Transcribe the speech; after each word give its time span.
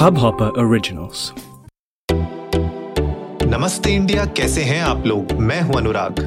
Hubhopper 0.00 0.46
Originals. 0.60 1.22
नमस्ते 3.44 3.90
India 3.94 4.24
कैसे 4.36 4.62
हैं 4.62 4.80
आप 4.82 5.06
लोग? 5.06 5.32
मैं 5.32 5.60
हूँ 5.60 5.74
अनुराग। 5.76 6.20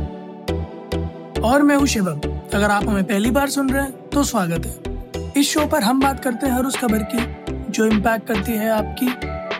और 1.46 1.62
मैं 1.62 1.75
हूँ 1.75 1.88
शिवम। 1.88 2.20
अगर 2.54 2.71
आप 2.71 2.88
हमें 2.89 3.04
पहली 3.04 3.31
बार 3.31 3.49
सुन 3.49 3.70
रहे 3.70 3.83
हैं 3.83 4.09
तो 4.09 4.23
स्वागत 4.23 4.65
है। 4.65 5.33
इस 5.38 5.49
शो 5.54 5.65
पर 5.67 5.83
हम 5.83 6.01
बात 6.01 6.23
करते 6.23 6.48
हैं 6.48 6.54
हर 6.54 6.66
उस 6.66 6.78
खबर 6.78 7.04
की 7.14 7.25
जो 7.71 7.86
इम्पैक्ट 7.86 8.28
करती 8.28 8.52
है 8.52 8.70
आपकी 8.70 9.09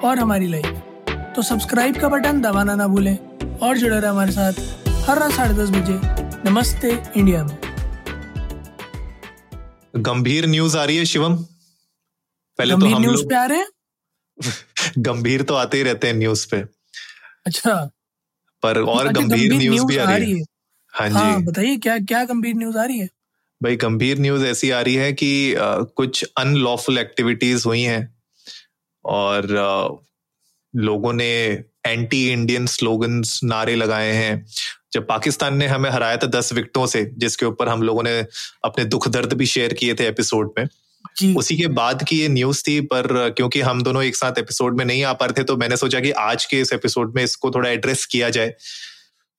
और 0.08 0.20
हमारी 0.20 0.48
लाइफ 0.48 1.34
तो 1.36 1.42
सब्सक्राइब 1.42 2.00
का 2.02 2.10
बटन 2.10 2.42
दबाना 2.42 2.76
ना 2.76 2.88
भूलें 2.88 3.18
और 3.58 3.78
जुड़े 3.78 4.00
रहे 4.00 4.10
हमारे 4.10 4.32
साथ 4.32 4.54
हर 5.10 5.20
रात 5.20 5.32
साढ़े 5.32 5.54
दस 5.54 5.70
बजे। 5.70 6.00
नमस्ते 6.50 6.98
इंडिया 7.18 7.44
में। 7.44 7.58
गंभीर 9.96 10.48
न्यूज़ 10.48 10.78
आ 10.78 10.84
रही 10.84 10.98
है 10.98 11.06
शिवम। 11.06 11.36
पहले 11.36 12.74
तो 12.74 12.78
गंभीर 12.78 12.96
हम 12.96 13.02
न्यूज़ 13.02 13.28
पे 13.28 13.36
आ 13.36 13.46
रहे 13.46 13.58
हैं? 13.58 13.68
गंभीर 15.00 15.42
तो 15.42 15.54
आते 15.54 15.78
ही 15.78 15.84
रहते 15.84 16.08
हैं 16.08 16.14
न्यूज़ 16.14 16.48
पे। 16.52 16.58
अच्छा। 17.46 17.90
पर 18.64 18.80
और 18.82 19.08
अच्छा, 19.08 19.22
गंभीर 19.22 19.54
न्यूज़ 19.54 19.86
भी 19.86 19.98
आ 19.98 20.16
रही 20.16 20.32
है। 20.32 20.44
हाँ। 20.94 21.10
हाँ 21.10 21.40
जी। 21.40 21.46
बताइए 21.46 21.78
क्या 21.78 22.00
क्या 22.00 22.24
गंभीर 22.26 22.56
न्यूज़ 22.56 22.78
आ 22.78 22.86
रही 22.86 23.00
है? 23.00 23.10
भाई 23.64 23.76
गंभीर 23.76 24.20
न्यूज़ 24.20 24.46
ऐसी 24.46 24.70
आ 24.70 24.82
रही 24.82 24.96
है 24.96 25.14
कि 25.14 25.54
अ, 25.54 25.78
कुछ 25.78 26.26
अनलॉफुल 26.38 26.98
एक्टिविटीज़ 26.98 27.68
हुई 27.68 27.82
हैं 27.82 28.16
और 29.06 29.56
अ, 29.56 30.04
लोगों 30.76 31.14
ने 31.14 31.64
एंटी 31.88 32.30
इंडियन 32.32 32.66
स्लोगन्स 32.66 33.40
नारे 33.44 33.76
लगाए 33.76 34.12
हैं। 34.12 34.46
जब 34.94 35.08
पाकिस्तान 35.08 35.58
ने 35.58 35.68
हमें 35.68 35.90
हराया 35.90 36.18
था 36.18 36.28
दस 36.28 36.54
विकेटों 36.54 36.88
से 36.88 37.06
जिसके 37.18 37.46
ऊपर 37.46 37.70
हम 37.70 37.82
लोगों 37.84 38.04
ने 38.04 38.20
अपने 38.66 38.86
दुख 38.86 39.08
दर्द 39.08 39.34
भी 39.34 39.46
शेयर 39.46 39.74
किए 39.74 39.94
थे 39.94 40.08
एपिसोड 40.08 40.54
में। 40.60 40.68
उसी 41.36 41.58
के 41.58 41.68
बाद 41.70 42.04
की 42.04 42.20
ये 42.20 42.28
न्यूज़ 42.30 42.64
थी, 42.68 42.80
पर 42.82 43.34
क्योंकि 43.38 43.62
हम 43.62 43.82
दोनों 43.84 44.04
एक 44.04 44.16
साथ 44.16 44.40
एपिसोड 44.40 44.78
में 44.78 44.86
नहीं 44.86 45.04
आ 45.04 45.14
पा 45.14 45.26
रहे 45.26 45.42
थे 45.42 45.44
तो 45.44 45.58
मैंने 45.58 45.78
सोचा 45.78 46.00
कि 46.00 46.12
आज 46.12 46.46
के 46.46 46.60
इस 46.62 46.74
एपिसोड 46.74 47.16
में 47.16 47.24
इसको 47.24 47.52
थोड़ा 47.52 47.70
एड्रेस 47.70 48.06
किया 48.06 48.30
जाए। 48.30 48.54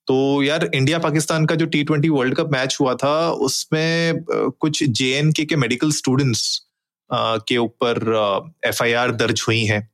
तो 0.09 0.43
यार 0.43 0.69
इंडिया 0.75 0.99
पाकिस्तान 0.99 1.47
का 1.47 1.55
जो 1.55 1.67
T 1.67 1.83
twenty 1.85 2.09
world 2.09 2.35
cup 2.37 2.51
match 2.53 2.77
हुआ 2.81 2.95
था, 2.95 3.31
उसमें 3.31 4.25
कुछ 4.31 4.83
जे 4.85 5.33
के 5.41 5.57
मेडिकल 5.57 5.91
स्टूडेंट्स 5.93 6.61
के 7.11 7.57
ऊपर 7.59 8.57
एफआईआर 8.67 9.11
दर्ज 9.13 9.45
हुई 9.49 9.65
है, 9.65 9.89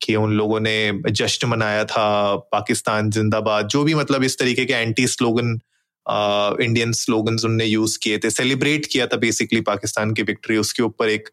कि 0.00 0.14
उन 0.16 0.32
लोगों 0.32 0.60
ने 0.60 0.92
जश्न 1.10 1.48
मनाया 1.48 1.84
था, 1.84 2.36
पाकिस्तान 2.52 3.10
जिंदाबाद, 3.10 3.68
जो 3.68 3.82
भी 3.84 3.94
मतलब 3.94 4.24
इस 4.24 4.38
तरीके 4.38 4.64
के 4.64 4.72
एंटी 4.74 5.06
स्लोगन 5.06 5.58
इंडियन 6.10 6.92
स्लोगन्स 6.92 7.44
उनने 7.44 7.64
यूज़ 7.64 7.98
किए 8.02 8.18
थे। 8.18 8.30
सेलिब्रेट 8.30 8.86
किया 8.86 9.06
था 9.06 9.16
बेसिकली 9.16 9.60
पाकिस्तान 9.60 10.14
की 10.14 10.22
विक्ट्री 10.22 10.56
उसके 10.56 10.82
ऊपर 10.82 11.08
एक 11.08 11.28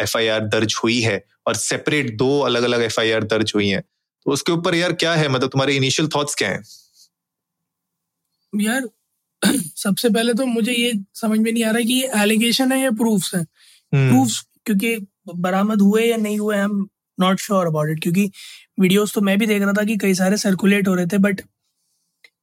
एफ़ 0.00 0.16
दर्ज 0.48 0.80
हुई 0.84 1.00
है 1.00 1.24
और 1.46 1.54
सेपरेट 1.54 2.16
दो 2.16 2.38
अलग 2.40 2.62
अलग 2.62 2.82
एफ़ 2.82 3.00
दर्ज 3.24 3.52
हुई 3.54 3.68
हैं। 3.68 3.82
तो 4.26 4.32
उसके 4.32 4.52
ऊपर 4.52 4.74
यार 4.74 4.92
क्या 4.92 5.14
है? 5.14 5.28
मतलब 5.28 5.50
तुम्हारे 5.50 5.76
इनिशियल 5.76 6.08
थॉट्स 6.16 6.34
क्या 6.34 6.48
हैं? 6.50 6.62
यार 8.52 8.88
सबसे 9.76 10.08
पहले 10.08 10.34
तो 10.34 10.46
मुझे 10.46 10.72
ये 10.72 10.92
समझ 11.14 11.38
में 11.38 11.52
नहीं 11.52 11.64
आ 11.64 11.70
रहा 11.70 11.80
कि 11.80 11.92
ये 11.92 12.10
एलिगेशन 12.22 12.72
है 12.72 12.80
या 12.80 12.90
प्रूफ्स 12.90 13.34
है। 13.34 13.40
हम्म, 13.40 14.08
प्रूफ्स 14.10 14.40
क्योंकि 14.66 14.96
बरामद 15.34 15.80
हुए 15.80 16.04
या 16.04 16.16
नहीं 16.16 16.38
हुए 16.38 16.56
हम 16.56 16.88
नॉट 17.20 17.40
श्योर 17.40 17.66
अबाउट 17.66 17.90
इट 17.90 18.02
क्योंकि 18.02 18.30
वीडियोस 18.80 19.14
तो 19.14 19.20
मैं 19.20 19.38
भी 19.38 19.46
देख 19.46 19.62
रहा 19.62 19.72
था 19.72 19.84
कि 19.84 19.96
कई 19.96 20.14
सारे 20.14 20.36
सर्कुलेट 20.36 20.88
हो 20.88 20.94
रहे 20.94 21.06
थे 21.06 21.18
बट 21.18 21.40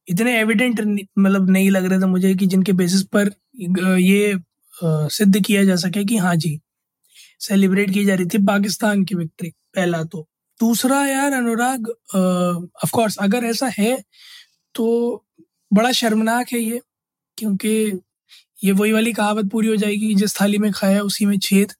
इतने 0.08 0.38
एविडेंट 0.40 0.80
मतलब 1.18 1.50
नहीं 1.50 1.70
लग 1.70 1.84
रहे 1.84 2.00
थे 2.00 2.06
मुझे 2.06 2.34
कि 2.34 2.46
जिनके 2.46 2.72
बेसिस 2.72 3.02
पर 3.14 3.30
ये 4.00 4.36
सिद्ध 4.82 5.40
किया 5.40 5.64
जा 5.64 5.76
सके 5.76 6.04
कि 6.04 6.16
हाँ 6.16 6.34
जी 6.36 6.58
सेलिब्रेट 7.40 7.90
की 7.90 8.04
जा 8.04 8.14
रही 8.14 8.26
थी 8.26 8.38
पाकिस्तान 8.46 9.04
की 9.04 9.14
विक्ट्री 9.14 9.50
पहला 9.76 10.02
तो। 10.04 10.26
दूसरा 10.60 11.04
यार 11.06 11.32
अनुराग 11.32 11.88
ऑफ़ 12.16 12.90
कोर्स 12.92 13.16
अगर 13.20 13.44
ऐसा 13.44 13.70
है 13.78 13.96
तो 14.74 14.86
बड़ा 15.72 15.92
शर्मनाक 15.92 16.52
है 16.52 16.58
ये 16.60 16.80
क्योंकि 17.38 18.00
ये 18.64 18.72
वही 18.72 18.92
वाली 18.92 19.12
कहावत 19.12 19.50
पूरी 19.50 19.68
हो 19.68 19.76
जाएगी 19.76 20.14
जिस 20.14 20.40
थाली 20.40 20.58
में 20.58 20.70
खाया 20.72 21.00
उसी 21.02 21.26
में 21.26 21.38
छेद। 21.38 21.72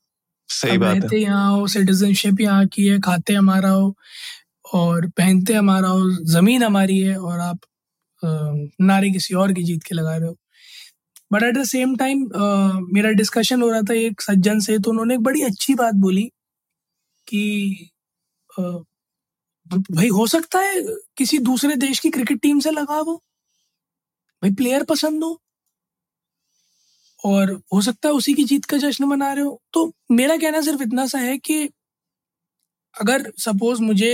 सही 0.49 0.79
बात 0.79 0.97
रहते 0.97 1.17
है 1.17 1.23
यहाँ 1.23 1.51
हो 1.53 1.67
सिटीजनशिप 1.67 2.41
यहाँ 2.41 2.67
की 2.67 2.87
है 2.87 2.99
खाते 3.01 3.35
हमारा 3.35 3.69
हो 3.69 3.95
और 4.75 5.09
पहनते 5.09 5.55
हमारा 5.55 5.89
हो 5.89 6.11
ज़मीन 6.25 6.63
हमारी 6.63 6.99
है 6.99 7.17
और 7.17 7.39
आप 7.41 7.61
नारे 8.83 9.11
किसी 9.11 9.35
और 9.37 9.53
की 9.53 9.63
जीत 9.65 9.83
के 9.83 9.95
लगा 9.95 10.17
रहे 10.17 10.29
हो। 10.29 10.37
But 11.33 11.43
at 11.43 11.57
the 11.59 11.65
same 11.67 11.97
time 11.97 12.27
मेरा 12.95 13.11
डिस्कशन 13.15 13.63
हो 13.63 13.71
रहा 13.71 13.83
था 13.91 13.95
एक 13.97 14.21
सज्जन 14.23 14.61
से 14.61 14.79
तो 14.79 14.91
उन्होंने 14.91 15.15
एक 15.15 15.21
बड़ी 15.23 15.43
अच्छी 15.45 15.75
बात 15.75 15.95
बोली 15.99 16.25
कि 17.27 17.91
अ, 18.51 18.63
भाई 19.91 20.09
हो 20.11 20.27
सकता 20.29 20.61
है 20.61 20.83
किसी 21.19 21.39
दूसरे 21.41 21.77
देश 21.79 21.99
की 22.01 22.11
क्रिकेट 22.11 22.41
टीम 22.43 22.61
से 22.61 22.71
लगा 22.71 22.99
हो। 23.01 23.21
भाई 24.43 24.51
प्लेयर 24.55 24.85
पसंद 24.85 25.25
हो। 25.25 25.39
और 27.25 27.53
हो 27.75 27.81
सकता 27.83 28.09
है 28.09 28.15
उसी 28.15 28.35
की 28.35 28.45
जीत 28.45 28.65
का 28.65 28.77
जश्न 28.77 29.05
मना 29.05 29.33
रहे 29.33 29.45
हो। 29.45 29.61
तो 29.73 29.93
मेरा 30.11 30.37
कहना 30.37 30.61
सिर्फ़ 30.61 30.83
इतना 30.83 31.07
सा 31.07 31.19
है 31.19 31.37
कि 31.39 31.69
अगर 32.95 33.31
सपोज़ 33.39 33.81
मुझे 33.83 34.13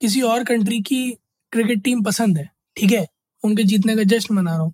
किसी 0.00 0.22
और 0.22 0.44
कंट्री 0.44 0.80
की 0.82 1.02
क्रिकेट 1.52 1.82
टीम 1.84 2.02
पसंद 2.04 2.38
है 2.38 2.50
ठीक 2.78 2.92
है? 2.92 3.06
उनके 3.44 3.62
जीतने 3.64 3.96
का 3.96 4.02
जश्न 4.06 4.34
मना 4.34 4.50
रहा 4.52 4.62
हूँ। 4.62 4.72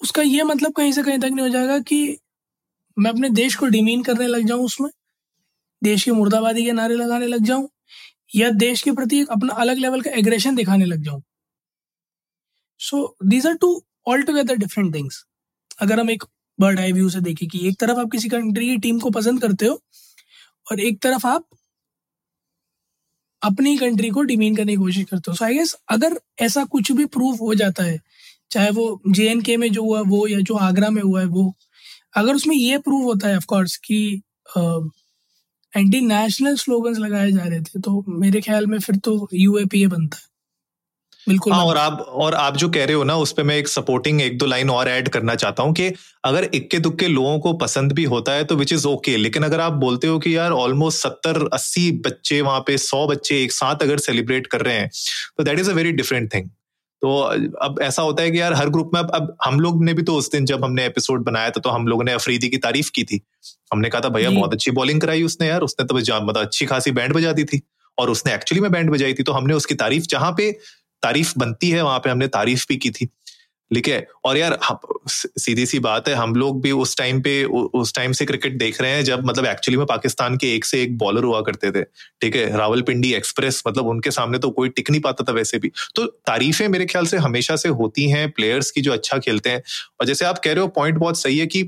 उसका 0.00 0.22
ये 0.22 0.42
मतलब 0.44 0.72
कहीं 0.74 0.92
से 0.92 1.02
कहीं 1.02 1.18
तक 1.18 1.28
नहीं 1.28 1.40
हो 1.40 1.48
जाएगा 1.50 1.78
कि 1.82 2.18
मैं 2.96 3.10
अपने 3.10 3.28
देश 3.32 3.56
को 3.56 3.66
डिमीन 3.68 4.02
करने 4.04 4.26
लग 4.28 4.46
जाऊँ 4.46 4.64
उसमें, 4.64 4.90
देश 5.82 6.04
के 6.04 6.12
मुर्दाबादी 6.12 6.64
के 6.64 6.72
नारे 6.72 6.94
लगाने 6.96 7.26
लग 7.28 7.44
जाऊँ, 7.44 7.68
या 8.36 8.50
देश 8.52 8.82
के 8.82 8.92
प्रति 8.92 9.24
अपना 9.32 9.54
अलग 9.56 9.78
लेवल 9.78 10.00
का 10.02 10.10
एग्रेशन 10.18 10.56
दिखाने 10.56 10.84
लग 10.86 11.02
जाऊँ। 11.04 11.22
So 12.80 13.16
these 13.24 13.46
are 13.46 13.54
two 13.56 13.68
altogether 14.22 14.56
different 14.56 14.94
things 14.94 15.24
अगर 15.82 16.00
हम 16.00 16.10
एक 16.10 16.24
बर्ड 16.58 16.80
आई 16.80 16.92
व्यू 16.92 17.08
से 17.10 17.20
देखें 17.20 17.48
कि 17.48 17.66
एक 17.68 17.78
तरफ़ 17.80 17.98
आप 17.98 18.10
किसी 18.12 18.28
कंट्री 18.28 18.66
की 18.68 18.76
टीम 18.78 18.98
को 19.00 19.10
पसंद 19.10 19.40
करते 19.42 19.66
हो, 19.66 19.80
और 20.66 20.80
एक 20.80 21.00
तरफ़ 21.02 21.26
आप 21.26 21.46
अपनी 23.44 23.76
कंट्री 23.78 24.10
को 24.10 24.22
डिमीन 24.22 24.56
करने 24.56 24.72
की 24.72 24.76
कोशिश 24.76 25.04
करते 25.04 25.30
हो। 25.30 25.36
सो 25.36 25.44
आई 25.44 25.54
गेस 25.54 25.74
अगर 25.90 26.18
ऐसा 26.40 26.64
कुछ 26.64 26.92
भी 26.92 27.04
प्रूफ 27.06 27.40
हो 27.40 27.54
जाता 27.54 27.84
है, 27.84 28.00
चाहे 28.50 28.70
वो 28.70 29.00
जे 29.08 29.56
में 29.56 29.70
जो 29.72 29.82
हुआ, 29.82 30.00
वो 30.00 30.26
या 30.28 30.40
जो 30.40 30.54
आगरा 30.54 30.90
में 30.90 31.02
हुआ 31.02 31.20
है, 31.20 31.26
वो, 31.26 31.54
अगर 32.16 32.34
उसमें 32.34 32.56
ये 32.56 32.78
प्रूफ 32.78 33.04
होता 33.04 33.28
है 33.28 33.36
ऑफकोर्स 33.36 33.76
कि 33.76 34.22
एंटी 35.72 36.00
नेशनल 36.00 36.56
स्लोगन्स 36.56 36.98
लगाए 36.98 37.30
जा 37.32 37.44
रहे 37.44 37.60
थे 37.60 37.80
तो 37.80 38.04
मेरे 38.08 38.40
ख्याल 38.40 38.66
में 38.66 38.78
फिर 38.78 38.96
तो 38.96 39.28
यूएपीए 39.34 39.86
बनता 39.86 40.16
है। 40.16 40.33
बिल्कुल 41.28 41.52
हाँ 41.52 41.64
और 41.64 41.76
आप 41.76 42.00
और 42.00 42.34
आप 42.34 42.56
जो 42.56 42.68
कह 42.68 42.84
रहे 42.84 42.94
हो 42.94 43.04
ना 43.04 43.16
उस 43.16 43.32
पे 43.32 43.42
मैं 43.42 43.56
एक 43.56 43.68
सपोर्टिंग 43.68 44.20
एक 44.22 44.38
दो 44.38 44.46
लाइन 44.46 44.70
और 44.70 44.88
ऐड 44.88 45.08
करना 45.08 45.34
चाहता 45.34 45.62
हूँ 45.62 45.72
कि 45.72 45.92
अगर 46.24 46.44
इक्के 46.54 46.78
दुक्के 46.78 47.08
लोगों 47.08 47.38
को 47.38 47.52
पसंद 47.52 47.92
भी 47.92 48.04
होता 48.04 48.32
है 48.32 48.44
तो 48.44 48.56
विच 48.56 48.72
इज़ 48.72 48.86
ओके 48.86 49.16
लेकिन 49.16 49.42
अगर 49.42 49.60
आप 49.60 49.72
बोलते 49.72 50.06
हो 50.06 50.18
कि 50.18 50.36
यार 50.36 50.50
ऑलमोस्ट 50.50 51.02
सत्तर 51.02 51.48
अस्सी 51.52 51.90
बच्चे 52.06 52.40
वहाँ 52.40 52.60
पे 52.60 52.78
सौ 52.78 53.06
बच्चे 53.06 53.42
एक 53.42 53.52
साथ 53.52 53.82
अगर 53.82 53.98
सेलिब्रेट 53.98 54.46
कर 54.46 54.60
रहे 54.60 54.74
हैं 54.74 54.88
तो 55.38 55.44
that 55.44 55.58
is 55.58 55.70
a 55.70 55.74
very 55.74 55.92
different 55.92 56.34
thing 56.34 56.48
तो 57.02 57.16
अब 57.62 57.78
ऐसा 57.82 58.02
होता 58.02 58.22
है 58.22 58.30
कि 58.30 58.40
यार 58.40 58.54
हर 58.54 58.68
ग्रुप 58.68 58.90
में 58.94 59.00
अब 59.00 59.10
अब 59.14 59.36
हम 59.44 59.60
लोग 59.60 59.84
ने 59.84 59.94
भी 59.94 60.02
तो 60.02 60.14
उस 60.14 60.30
दिन 60.32 60.44
जब 60.44 60.64
हमने 60.64 60.86
एपिसोड 60.86 61.24
बनाया 61.24 61.50
था 61.50 61.60
तो 61.60 61.70
हम 61.70 61.86
लोगों 61.86 62.04
ने 62.04 62.12
अफरीदी 62.12 62.48
की 62.48 62.56
तारीफ़ 62.56 62.90
की 62.94 63.04
थी। 63.04 63.20
हमने 63.72 63.88
कहा 63.88 64.00
था 64.00 64.08
भैया 64.08 64.30
बहुत 64.30 64.52
अच्छी 64.52 64.70
बॉलिंग 64.70 65.00
कराई 65.00 65.22
उसने 65.22 65.46
यार 65.46 65.60
उसने 65.60 65.86
तो 65.86 65.94
मतलब 65.94 66.38
अच्छी 66.38 66.66
खासी 66.66 66.90
बैंड 66.90 67.12
बजा 67.12 67.32
दी 67.32 67.44
थी 67.44 67.60
और 67.98 68.10
उसने 68.10 68.34
एक्चुअली 68.34 68.60
में 68.60 68.70
बैंड 68.72 68.90
बजाई 68.90 69.14
थी 69.14 69.22
तो 69.22 69.32
हमने 69.32 69.54
उसकी 69.54 69.74
तारीफ़ 69.74 70.04
जहाँ 70.04 70.34
पे 70.36 70.50
तारीफ़ 71.04 71.34
बनती 71.38 71.70
है, 71.70 71.82
वहाँ 71.82 71.98
पे 71.98 72.10
हमने 72.10 72.28
तारीफ़ 72.28 72.66
भी 72.68 72.76
की 72.76 72.90
थी। 72.90 73.08
ठीक 73.70 73.88
है? 73.88 74.06
और 74.24 74.36
यार 74.36 74.58
सीधी 75.08 75.64
सी 75.66 75.78
बात 75.78 76.08
है, 76.08 76.14
हम 76.14 76.34
लोग 76.34 76.60
भी 76.62 76.70
उस 76.72 76.96
टाइम 76.96 77.20
पे 77.20 77.32
उस 77.74 77.94
टाइम 77.94 78.12
से 78.12 78.24
क्रिकेट 78.24 78.58
देख 78.58 78.80
रहे 78.82 78.90
हैं, 78.90 79.04
जब 79.04 79.24
मतलब 79.26 79.46
एक्चुअली 79.46 79.76
में 79.76 79.86
पाकिस्तान 79.86 80.36
के 80.36 80.54
एक 80.54 80.64
से 80.64 80.82
एक 80.82 80.96
बॉलर 80.98 81.24
हुआ 81.24 81.40
करते 81.40 81.70
थे। 81.70 81.82
ठीक 82.20 82.36
है? 82.36 82.56
रावलपिंडी 82.56 83.12
एक्सप्रेस 83.14 83.62
मतलब 83.68 83.86
उनके 83.86 84.10
सामने 84.10 84.38
तो 84.38 84.50
कोई 84.50 84.68
टिक 84.68 84.90
नहीं 84.90 85.00
पाता 85.00 85.24
था 85.24 85.32
वैसे 85.32 85.58
भी। 85.58 85.70
तो 85.94 86.06
तारीफें 86.06 86.68
मेरे 86.68 86.86
ख्याल 86.86 87.06
से 87.06 87.16
हमेशा 87.18 87.56
से 87.56 87.68
होती 87.80 88.08
हैं 88.10 88.30
प्लेयर्स 88.30 88.70
की 88.70 88.80
जो 88.80 88.92
अच्छा 88.92 89.18
खेलते 89.18 89.50
हैं। 89.50 89.62
और 90.00 90.06
जैसे 90.06 90.24
आप 90.24 90.38
कह 90.38 90.52
रहे 90.52 90.62
हो 90.62 90.68
पॉइंट 90.68 90.98
बहुत 90.98 91.20
सही 91.20 91.38
है 91.38 91.46
कि 91.46 91.62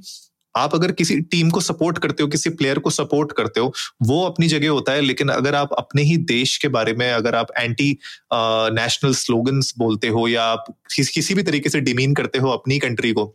आप 0.57 0.75
अगर 0.75 0.93
किसी 0.93 1.21
टीम 1.21 1.51
को 1.51 1.61
सपोर्ट 1.61 1.99
करते 1.99 2.23
हो, 2.23 2.29
किसी 2.29 2.51
प्लेयर 2.51 2.79
को 2.79 2.91
सपोर्ट 2.91 3.33
करते 3.33 3.61
हो, 3.61 3.73
वो 4.03 4.25
अपनी 4.27 4.49
जगह 4.49 4.69
होता 4.69 4.93
है, 4.93 5.01
लेकिन 5.01 5.29
अगर 5.29 5.55
आप 5.55 5.73
अपने 5.79 6.03
ही 6.03 6.17
देश 6.27 6.57
के 6.59 6.69
बारे 6.69 6.93
में, 6.93 7.11
अगर 7.13 7.35
आप 7.35 7.47
एंटी 7.59 7.91
नेशनल 8.33 9.15
स्लोगन्स 9.15 9.75
बोलते 9.79 10.09
हो 10.09 10.29
या 10.29 10.45
आप 10.45 10.65
किसी 10.97 11.35
भी 11.35 11.43
तरीके 11.43 11.69
से 11.69 11.81
डिमीन 11.81 12.15
करते 12.15 12.39
हो 12.39 12.51
अपनी 12.51 12.79
कंट्री 12.79 13.13
को 13.13 13.35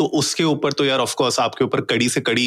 तो 0.00 0.04
उसके 0.18 0.44
ऊपर 0.46 0.72
तो 0.72 0.84
यार 0.84 0.98
ऑफकोर्स 1.00 1.38
आपके 1.40 1.64
ऊपर 1.64 1.80
कड़ी 1.90 2.08
से 2.08 2.20
कड़ी 2.22 2.44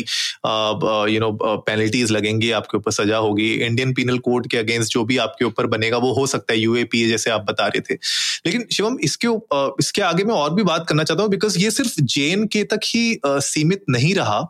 यू 1.13 1.19
नो 1.19 1.31
पेनल्टीज 1.67 2.11
लगेंगी 2.11 2.51
आपके 2.51 2.77
ऊपर 2.77 2.91
सजा 2.91 3.17
होगी। 3.19 3.51
इंडियन 3.55 3.93
पीनल 3.93 4.17
कोड 4.27 4.47
के 4.47 4.57
अगेंस्ट 4.57 4.93
जो 4.93 5.03
भी 5.05 5.17
आपके 5.19 5.45
ऊपर 5.45 5.67
बनेगा 5.67 5.97
वो 5.99 6.13
हो 6.13 6.27
सकता 6.27 6.53
है 6.53 6.59
यूएपीए 6.59 7.07
जैसे 7.09 7.29
आप 7.29 7.45
बता 7.49 7.67
रहे 7.67 7.81
थे। 7.89 7.97
लेकिन 8.45 8.65
शिवम 8.73 8.97
इसके 9.03 9.27
अ, 9.27 9.75
इसके 9.79 10.01
आगे 10.03 10.23
मैं 10.23 10.35
और 10.35 10.53
भी 10.53 10.63
बात 10.63 10.85
करना 10.89 11.03
चाहता 11.03 11.23
हूँ 11.23 11.31
बिकॉज़ 11.31 11.59
ये 11.59 11.71
सिर्फ़ 11.71 12.01
जे 12.01 12.29
के 12.53 12.63
तक 12.73 12.79
ही 12.85 13.13
अ, 13.15 13.39
सीमित 13.43 13.83
नहीं 13.89 14.13
रहा। 14.15 14.41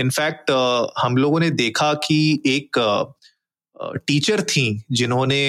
इनफैक्ट 0.00 0.50
हम 0.98 1.16
लोगों 1.16 1.40
ने 1.40 1.50
देखा 1.56 1.92
कि 2.04 2.18
एक 2.46 2.78
टीचर 4.08 4.40
थी 4.42 4.66
जिन्होंने 4.92 5.40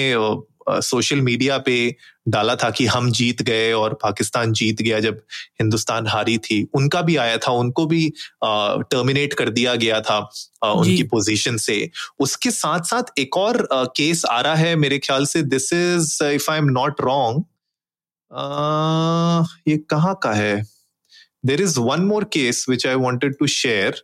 सोशल 0.70 1.20
मीडिया 1.20 1.58
पे 1.58 1.94
डाला 2.28 2.54
था 2.56 2.70
कि 2.70 2.86
हम 2.86 3.10
जीत 3.12 3.42
गए 3.42 3.72
और 3.72 3.94
पाकिस्तान 4.02 4.52
जीत 4.52 4.82
गया 4.82 4.98
जब 5.00 5.20
हिंदुस्तान 5.60 6.06
हारी 6.06 6.36
थी। 6.38 6.62
उनका 6.74 7.02
भी 7.02 7.16
आया 7.16 7.36
था 7.38 7.52
उनको 7.54 7.86
भी 7.86 8.08
टर्मिनेट 8.44 9.34
कर 9.34 9.50
दिया 9.50 9.74
गया 9.74 10.00
था 10.00 10.18
उनकी 10.64 11.02
पोजीशन 11.04 11.56
से। 11.56 11.90
उसके 12.20 12.50
साथ 12.50 12.80
साथ 12.84 13.18
एक 13.18 13.36
और 13.36 13.66
केस 13.96 14.24
आ 14.24 14.40
रहा 14.40 14.54
है 14.54 14.74
मेरे 14.76 14.98
ख्याल 14.98 15.26
से 15.26 15.42
this 15.44 15.72
is 15.72 16.24
if 16.24 16.50
I 16.50 16.58
am 16.58 16.68
not 16.70 17.00
wrong 17.00 17.44
ये 19.68 19.76
कहाँ 19.90 20.18
का 20.22 20.32
है? 20.32 20.62
There 21.46 21.60
is 21.62 21.78
one 21.80 22.00
more 22.02 22.24
case 22.32 22.64
which 22.68 22.86
I 22.86 22.94
wanted 22.96 23.34
to 23.38 23.46
share 23.46 24.02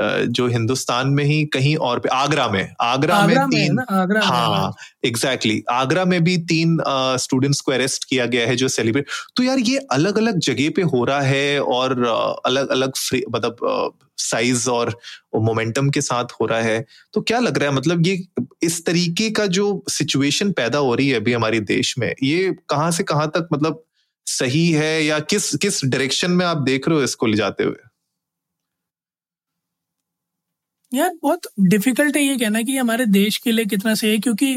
जो 0.00 0.46
हिंदुस्तान 0.48 1.08
में 1.08 1.24
ही 1.24 1.44
कहीं 1.44 1.76
और 1.76 1.98
पे 1.98 2.08
आगरा 2.08 2.48
में 2.48 2.74
आगरा, 2.80 3.16
आगरा 3.16 3.46
में 3.46 3.50
तीन 3.50 3.78
आगरा 3.90 4.20
हाँ 4.22 4.74
एग्जैक्टली 5.04 5.54
exactly, 5.54 5.74
आगरा 5.74 6.04
में 6.04 6.24
भी 6.24 6.38
तीन 6.38 6.78
स्टूडेंट्स 7.18 7.60
को 7.60 7.72
अरेस्ट 7.72 8.04
किया 8.04 8.26
गया 8.26 8.46
है 8.46 8.56
जो 8.56 8.68
सेलिब्रेट 8.68 9.06
तो 9.36 9.42
यार 9.42 9.58
ये 9.58 9.78
अलग 9.78 10.18
अलग 10.18 10.38
जगह 10.38 10.70
पे 10.76 10.82
हो 10.82 11.04
रहा 11.04 11.20
है 11.20 11.60
और 11.60 12.04
अलग 12.46 12.68
अलग 12.68 12.92
मतलब 13.30 13.92
साइज़ 14.16 14.70
और 14.70 14.98
मोमेंटम 15.36 15.90
के 15.90 16.00
साथ 16.00 16.24
हो 16.40 16.46
रहा 16.46 16.60
है 16.60 16.84
तो 17.12 17.20
क्या 17.20 17.38
लग 17.38 17.58
रहा 17.58 17.70
है 17.70 17.74
मतलब 17.76 18.06
ये 18.06 18.26
इस 18.62 18.86
तरीके 18.86 19.30
का 19.30 19.46
जो 19.46 19.84
सिचुएशन 19.88 20.52
पैदा 20.52 20.78
हो 20.78 20.94
रही 20.94 21.08
है 21.08 21.16
अभी 21.16 21.32
हमारे 21.32 21.60
देश 21.60 21.98
में 21.98 22.14
ये 22.22 22.56
कहाँ 22.68 22.90
से 22.90 23.02
कहाँ 23.02 23.28
तक 23.28 23.48
मतलब 23.52 23.84
सही 24.26 24.70
है 24.70 25.04
या 25.04 25.18
किस 25.18 25.54
किस 25.54 25.84
डायरेक्शन 25.84 26.30
में 26.30 26.46
आप 26.46 26.56
देख 26.56 26.88
रहे 26.88 26.98
हो 26.98 27.04
इसको 27.04 27.26
ले 27.26 27.36
जाते 27.36 27.64
हुए? 27.64 27.87
यार 30.92 31.10
बहुत 31.22 31.46
डिफ़िकल्ट 31.62 32.16
है 32.16 32.22
ये 32.22 32.36
कहना 32.38 32.62
कि 32.62 32.76
हमारे 32.76 33.06
देश 33.08 33.36
के 33.38 33.52
लिए 33.52 33.64
कितना 33.66 33.94
सही 33.94 34.10
है 34.10 34.18
क्योंकि 34.18 34.56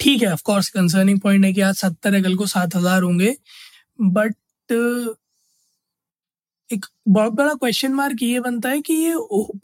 ठीक 0.00 0.22
है 0.22 0.32
ऑफ़ 0.32 0.42
कोर्स 0.44 0.68
कंसर्निंग 0.68 1.20
पॉइंट 1.20 1.44
है 1.44 1.52
कि 1.52 1.60
आज 1.60 1.74
सत्तर 1.76 2.14
है 2.14 2.22
कल 2.22 2.36
को 2.36 2.46
सात 2.46 2.76
हज़ार 2.76 3.02
होंगे 3.02 3.34
बट 3.98 4.34
एक 6.70 6.86
बहुत 7.08 7.32
बड़ा 7.32 7.54
क्वेश्चन 7.54 7.92
मार्क 7.92 8.22
ये 8.22 8.40
बनता 8.40 8.68
है 8.68 8.80
कि 8.80 8.94
ये 8.94 9.14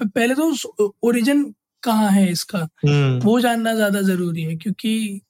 पहले 0.03 0.35
तो 0.35 0.93
ओरिजिन 1.03 1.53
कहाँ 1.83 2.11
है 2.11 2.31
इसका 2.31 2.59
हम्म। 2.59 3.21
वो 3.21 3.39
जानना 3.41 3.75
ज़्यादा 3.75 4.01
ज़रूरी 4.03 4.43
है 4.43 4.57
क्योंकि 4.57 5.21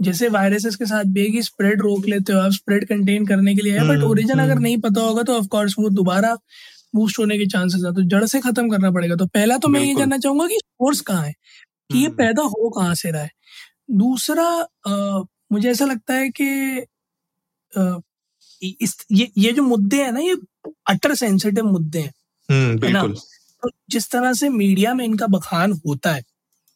जैसे 0.00 0.28
वायरसेस 0.28 0.76
के 0.76 0.86
साथ 0.86 1.04
भी 1.04 1.12
बेगी 1.14 1.42
स्प्रेड 1.42 1.82
रोक 1.82 2.06
लेते 2.06 2.32
हो 2.32 2.38
आप 2.40 2.52
स्प्रेड 2.52 2.86
कंटेन 2.88 3.26
करने 3.26 3.54
के 3.54 3.62
लिए 3.62 3.78
है 3.78 3.88
बट 3.88 4.02
ओरिजिन 4.02 4.30
हम्म, 4.30 4.42
अगर 4.42 4.52
हम्म। 4.52 4.62
नहीं 4.62 4.78
पता 4.80 5.00
होगा 5.00 5.22
तो 5.22 5.36
ऑफकोर्स 5.38 5.74
वो 5.78 5.88
दोबारा 5.90 6.36
बूस्ट 6.94 7.18
होने 7.18 7.38
के 7.38 7.46
चांसेस 7.46 7.82
है 7.86 7.92
तो 7.94 8.02
जड़ 8.08 8.24
से 8.24 8.40
खत्म 8.40 8.70
करना 8.70 8.90
पड़ेगा। 8.90 9.16
तो 9.16 9.26
पहला 9.26 9.58
तो 9.58 9.68
मैं 9.68 9.80
ये 9.80 9.94
जानना 9.94 10.18
चाहूँगा 10.18 10.46
कि 10.46 10.58
सोर्स 10.58 11.00
कहाँ 11.00 11.26
है 11.26 11.32
कि 11.92 11.98
ये 11.98 12.06
हम्म। 12.06 12.16
पैदा 12.16 12.42
हो 12.42 12.70
कहाँ 12.70 12.94
से 12.94 13.10
रहा 13.10 13.22
है। 13.22 13.30
दूसरा 13.90 14.46
आ, 14.86 15.22
मुझे 15.52 15.70
ऐसा 15.70 15.84
लगता 15.84 16.14
है 16.14 16.28
कि 16.40 16.86
इस 18.80 18.96
ये 19.12 19.30
ये 19.38 19.52
जो 19.52 19.62
मुद्दे 19.62 20.02
हैं 20.02 20.12
ना 20.12 20.20
ये 20.20 20.36
अटर 20.86 21.14
सेंसिटिव 21.14 21.64
मुद्दे 21.64 22.00
हैं 22.00 22.12
हम्म, 22.48 22.88
ना? 22.88 23.02
तो 23.62 23.70
जिस 23.90 24.10
तरह 24.10 24.32
से 24.32 24.48
मीडिया 24.48 24.94
में 24.94 25.04
इनका 25.04 25.26
बखान 25.26 25.72
होता 25.86 26.12
है 26.12 26.22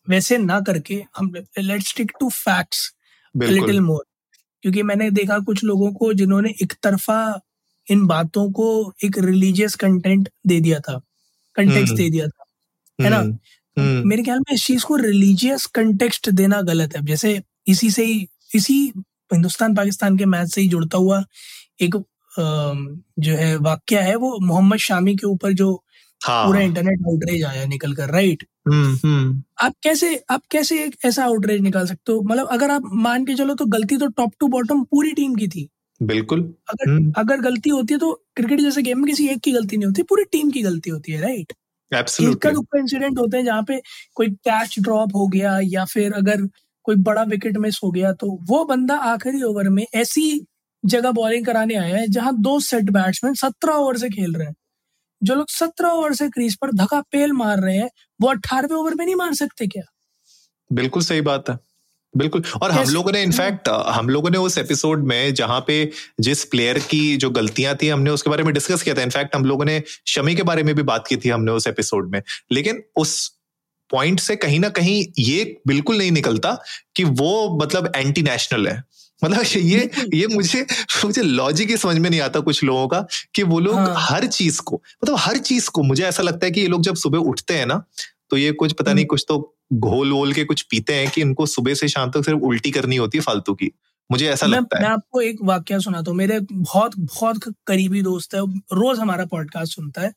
वैसे 0.09 0.39
ना 0.39 0.61
करके 0.61 1.05
हम 1.17 1.33
let's 1.59 1.89
stick 1.89 2.13
to 2.21 2.29
facts 2.31 2.93
little 3.35 3.81
more 3.81 4.05
क्योंकि 4.63 4.83
मैंने 4.83 5.11
देखा 5.11 5.39
कुछ 5.39 5.65
लोगों 5.65 5.93
को 5.93 6.13
जिन्होंने 6.13 6.51
एक 6.63 6.73
तरफा 6.83 7.19
इन 7.89 8.07
बातों 8.07 8.51
को 8.53 8.69
एक 9.05 9.19
रिलीजियस 9.19 9.75
कंटेंट 9.75 10.29
दे 10.47 10.61
दिया 10.61 10.81
था 10.81 11.01
कंटेक्स्ट 11.57 11.93
हम्म। 11.93 11.97
दे 11.97 12.11
दिया 12.11 12.27
था 12.29 12.45
है 12.99 13.11
ना 13.11 13.19
हम्म। 13.19 13.39
हम्म। 13.77 14.09
मेरे 14.09 14.23
ख्याल 14.23 14.39
में 14.39 14.55
इस 14.55 14.67
चीज़ 14.67 14.85
को 14.85 14.97
रिलीजियस 14.97 15.67
कंटेक्स्ट 15.75 16.31
देना 16.33 16.61
गलत 16.63 16.97
है 16.97 17.05
जैसे 17.07 17.41
इसी 17.67 17.91
से 17.91 18.05
ही 18.05 18.27
इसी 18.55 18.81
हिंदुस्तान 19.33 19.75
पाकिस्तान 19.75 20.17
के 20.19 20.25
मैच 20.27 20.53
से 20.55 20.61
ही 20.61 20.69
जुड़ता 20.69 20.99
हुआ 20.99 21.25
एक 21.81 21.97
जो 22.39 23.35
है 23.35 23.57
वाक्य 23.57 24.01
है 24.01 24.15
वो 24.17 24.39
मोहम्मद 24.41 24.79
शामी 24.79 25.15
के 25.17 25.27
ऊपर 25.27 25.53
जो 25.53 25.73
हाँ। 26.21 26.47
पूरा 26.47 26.61
इंटरनेट 26.61 27.07
आउटरेज 27.09 27.45
आया 27.45 27.65
निकल 27.67 27.95
कर 27.95 28.11
राइट 28.11 28.45
आप 29.63 29.75
कैसे 29.83 30.15
आप 30.31 30.43
कैसे 30.51 30.83
एक 30.85 30.97
ऐसा 31.05 31.25
आउटरेज 31.25 31.61
निकाल 31.61 31.87
सकते 31.87 32.13
हो 32.13 32.23
मतलब 32.23 32.47
अगर 32.47 32.71
आप 32.71 32.83
मान 32.95 33.25
के 33.25 33.35
चलो 33.35 33.55
तो 33.55 33.67
गलती 33.67 33.97
तो 33.97 34.07
टॉप 34.07 34.33
टू 34.41 34.49
बॉटम 34.49 34.83
पूरी 34.85 35.13
टीम 35.13 35.35
की 35.35 35.49
थी 35.49 35.69
बिल्कुल। 36.01 36.41
अगर 36.71 36.91
हम्म। 36.91 37.13
अगर 37.17 37.41
गलती 37.41 37.71
होती 37.71 37.95
है 37.95 37.99
तो 38.01 38.13
क्रिकेट 38.37 38.61
जैसे 38.61 38.83
गेम 38.83 38.99
में 38.99 39.07
किसी 39.07 39.29
एक 39.29 39.41
की 39.41 39.53
गलती 39.53 39.77
नहीं 39.77 39.87
होती 39.87 40.03
पूरी 40.03 40.25
टीम 40.33 40.51
की 40.51 40.63
गलती 40.63 40.91
होती 40.91 41.13
है 41.13 41.21
राइट? 41.23 41.53
इक्का 42.23 42.51
दुक्का 42.51 42.79
इंसिडेंट 42.79 43.19
होते 43.19 43.37
हैं 43.37 43.45
जहाँ 43.45 43.63
पे 43.63 43.81
कोई 44.15 44.29
कैच 44.45 44.75
ड्रॉप 44.81 45.15
हो 45.17 45.27
गया 45.29 45.59
या 45.63 45.85
फिर 45.85 46.13
अगर 46.13 46.43
कोई 46.85 46.97
बड़ा 46.97 47.23
विकेट 47.23 47.57
मिस 47.57 47.81
हो 47.85 47.91
गया 47.91 48.13
तो 48.13 48.39
वो 48.43 48.65
बंदा 48.65 48.95
आखिरी 49.05 49.43
ओवर 49.43 49.69
में 49.69 49.87
ऐसी 49.95 50.47
जगह 50.85 51.11
बॉलिंग 51.11 51.47
कराने 51.47 51.75
आया 51.75 51.97
है 51.97 52.07
जहाँ 52.09 52.33
दो 52.41 52.61
सेट 52.61 52.91
बैट्समैन 52.91 53.35
सत्रह 53.35 53.75
ओवर 53.75 53.97
से 53.97 54.09
खेल 54.11 54.35
रहे 54.35 54.47
हैं। 54.47 54.55
जो 55.23 55.35
लोग 55.35 55.51
सत्रह 55.51 55.89
ओवर 55.91 56.15
से 56.15 56.29
क्रीज 56.29 56.57
पर 56.57 56.73
धक्का 56.73 57.01
पेल 57.13 57.33
मार 57.33 57.61
रहे 57.61 57.77
हैं 57.77 57.91
वो 58.21 58.29
अठारहवें 58.29 58.77
ओवर 58.77 58.95
में 58.95 59.05
नहीं 59.07 59.17
मार 59.17 59.35
सकते 59.35 59.67
क्या? 59.67 59.83
बिल्कुल 60.71 61.03
सही 61.03 61.21
बात 61.21 61.51
है। 61.51 61.59
बिल्कुल। 62.17 62.43
और 62.63 62.71
हम 62.71 62.89
लोगों 62.89 63.13
ने 63.13 63.23
इनफैक्ट 63.23 63.69
हम 63.69 64.09
लोगों 64.09 64.31
ने 64.31 64.39
उस 64.39 64.59
एपिसोड 64.59 65.05
में 65.05 65.35
जहाँ 65.35 65.65
पे 65.67 65.91
जिस 66.21 66.45
प्लेयर 66.45 66.79
की 66.79 67.17
जो 67.17 67.31
गलतियाँ 67.31 67.77
थी 67.83 67.89
हमने 67.89 68.11
उसके 68.11 68.31
बारे 68.31 68.43
में 68.43 68.55
डिस्कस 68.55 68.83
किया 68.83 68.95
था। 68.95 69.03
इनफैक्ट 69.03 69.37
हम 69.37 69.45
लोगों 69.45 69.65
ने 69.65 69.83
शमी 70.07 70.35
के 70.35 70.43
बारे 70.43 70.63
में 70.63 70.75
भी 70.75 70.83
बात 70.83 71.07
की 71.09 71.17
थी 71.17 71.29
हमने 71.29 71.53
उस 71.53 71.67
एपिसोड 71.67 72.11
में। 72.11 72.23
लेकिन 72.53 72.83
उस 72.97 73.33
पॉइंट 73.91 74.21
से 74.21 74.37
कहीं 74.37 74.61
ना 74.61 74.69
कहीं 74.69 75.05
ये 75.19 75.61
बिल्कुल 75.67 75.99
नहीं 75.99 76.13
निकलता 76.13 76.63
कि 76.97 77.05
वो 77.05 77.59
मतलब 77.63 77.93
एंटी 77.97 78.23
नेशनल 78.23 78.69
है। 78.69 78.83
मतलब 79.25 79.45
ये 79.57 79.91
ये 80.15 80.27
मुझे 80.27 80.67
मुझे 81.05 81.23
लॉजिक 81.23 81.71
ही 81.71 81.77
समझ 81.77 81.99
में 81.99 82.11
नहीं 82.11 82.21
आता 82.21 82.41
कुछ 82.41 82.65
लोगों 82.65 82.89
का 82.89 83.07
कि 83.35 83.43
वो 83.43 83.61
लोग 83.61 83.75
हाँ. 83.75 83.95
हर 83.99 84.27
चीज़ 84.27 84.61
को 84.61 84.83
मतलब 85.05 85.17
हर 85.19 85.39
चीज़ 85.39 85.71
को 85.71 85.83
मुझे 85.83 86.05
ऐसा 86.05 86.23
लगता 86.23 86.47
है 86.47 86.53
कि 86.53 86.61
ये 86.61 86.67
लोग 86.67 86.83
जब 86.83 86.95
सुबह 86.95 87.19
उठते 87.19 87.55
हैं 87.55 87.67
ना 87.67 87.85
तो 88.31 88.37
ये 88.37 88.53
कुछ 88.53 88.73
पता 88.73 88.93
नहीं 88.93 89.05
हम्म। 89.05 89.09
कुछ 89.09 89.25
तो 89.29 89.56
घोल 89.73 90.13
वोल 90.13 90.33
के 90.33 90.45
कुछ 90.45 90.63
पीते 90.63 90.95
हैं 90.95 91.11
कि 91.11 91.21
इनको 91.21 91.47
सुबह 91.47 91.75
से 91.75 91.89
शाम 91.89 92.11
तक 92.11 92.25
सिर्फ़ 92.25 92.41
उल्टी 92.41 92.71
करनी 92.71 92.97
होती 92.97 93.19
है 93.19 93.23
फालतू 93.23 93.55
की। 93.55 93.71
मुझे 94.11 94.29
ऐसा 94.29 94.47
मैं, 94.47 94.59
लगता 94.59 94.77
है। 94.77 94.83
मैं 94.83 94.91
आपको 94.91 95.21
एक 95.21 95.37
वाक्य 95.43 95.81
सुनाता 95.81 96.11
हूँ। 96.11 96.19
मेरे 96.19 96.41
बहुत 96.53 96.93
बहुत 96.99 97.55
करीबी 97.67 98.03
दोस्त 98.03 98.35
है 98.35 98.41
रोज 98.53 98.99
हमारा 98.99 99.25
पॉडकास्ट 99.25 99.73
सुनता 99.75 100.03
है। 100.03 100.13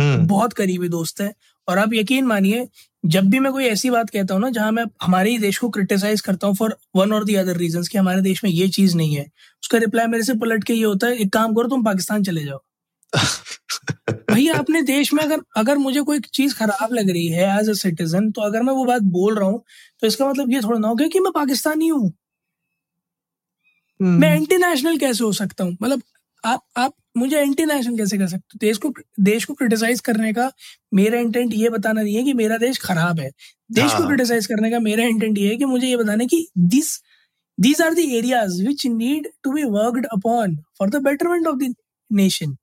हम्म। 0.00 0.26
बहुत 0.26 0.52
करीबी 0.52 0.88
दोस्त 0.88 1.20
है। 1.20 1.34
और 1.68 1.78
आप 1.78 1.94
यकीन 1.94 2.24
मानिए 2.24 2.68
जब 3.06 3.24
भी 3.24 3.38
मैं 3.38 3.52
कोई 3.52 3.64
ऐसी 3.64 3.90
बात 3.90 4.10
कहता 4.10 4.34
हूँ 4.34 4.42
ना 4.42 4.50
जहाँ 4.50 4.72
मैं 4.72 4.84
हमारे 5.02 5.30
ही 5.30 5.38
देश 5.38 5.58
को 5.58 5.68
क्रिटिसाइज 5.68 6.20
करता 6.20 6.46
हूँ 6.46 6.54
फॉर 6.54 6.76
वन 6.96 7.12
और 7.12 7.24
दी 7.24 7.34
अदर 7.34 7.56
रीजन 7.56 7.82
कि 7.82 7.98
हमारे 7.98 8.20
देश 8.20 8.44
में 8.44 8.50
ये 8.50 8.68
चीज़ 8.68 8.96
नहीं 8.96 9.14
है 9.14 9.22
उसका 9.62 9.78
रिप्लाई 9.78 10.06
मेरे 10.06 10.24
से 10.24 10.34
पलट 10.34 10.64
के 10.64 10.74
ये 10.74 10.84
होता 10.84 11.06
है 11.06 11.16
एक 11.16 11.32
काम 11.32 11.54
करो 11.54 11.68
तुम 11.68 11.84
पाकिस्तान 11.84 12.22
चले 12.22 12.44
जाओ। 12.44 12.58
भैया 14.34 14.54
अपने 14.54 14.82
देश 14.82 15.12
में 15.14 15.22
अगर 15.24 15.40
अगर 15.56 15.78
मुझे 15.78 16.00
कोई 16.02 16.20
चीज़ 16.34 16.54
खराब 16.54 16.92
लग 16.92 17.10
रही 17.10 17.26
है 17.28 17.48
एज 17.60 17.68
अ 17.70 17.72
सिटीजन 17.74 18.30
तो 18.30 18.42
अगर 18.42 18.62
मैं 18.62 18.72
वो 18.74 18.84
बात 18.84 19.02
बोल 19.12 19.34
रहा 19.38 19.48
हूँ 19.48 19.62
तो 20.02 20.06
इसका 20.06 20.28
मतलब 20.30 20.52
ये 20.52 20.60
थोड़ा 20.60 20.78
ना 20.78 20.88
हो 20.88 20.94
गया 20.94 21.08
कि 21.08 21.20
मैं 21.20 21.32
पाकिस्तानी 21.32 21.88
हूँ। 21.88 22.12
मैं 24.00 24.34
एंटी 24.36 24.54
हम्म। 24.54 24.66
नेशनल 24.66 24.96
कैसे 24.98 25.24
हो 25.24 25.32
सकता 25.32 25.64
हूँ? 25.64 25.76
मतलब 25.82 26.02
आप 26.44 26.62
आप 26.76 26.94
मुझे 27.16 27.40
एंटी 27.40 27.64
नेशनल 27.64 27.96
कैसे 27.96 28.18
कर 28.18 28.26
सकते 28.26 28.58
देश 28.58 28.78
को 28.78 28.92
देश 29.20 29.44
को 29.44 29.54
क्रिटिसाइज 29.54 30.00
करने 30.00 30.32
का 30.32 30.50
मेरा 30.94 31.18
इंटेंट 31.18 31.52
ये 31.54 31.68
बताना 31.70 32.02
नहीं 32.02 32.16
है 32.16 32.22
कि 32.24 32.32
मेरा 32.32 32.56
देश 32.58 32.78
खराब 32.78 33.20
है। 33.20 33.30
देश 33.72 33.84
हाँ. 33.84 34.00
को 34.00 34.06
क्रिटिसाइज 34.06 34.46
करने 34.46 34.70
का 34.70 34.78
मेरा 34.80 35.04
इंटेंट 35.04 35.38
ये 35.38 35.48
है 35.48 35.56
कि 35.56 35.64
मुझे 35.64 35.86
ये 35.86 35.96
बताना 35.96 36.24
कि 36.24 36.46
this 36.58 36.98
these 37.58 37.82
are 37.82 37.94
the 37.94 37.98
areas 37.98 38.62
which 38.66 38.86
need 38.86 39.28
to 39.44 39.52
be 39.52 39.64
worked 39.70 40.06
upon 40.12 40.56
for 40.78 40.90
the 40.90 41.02
betterment 41.02 41.46
of 41.46 41.56
the 41.56 41.74
nation 42.10 42.56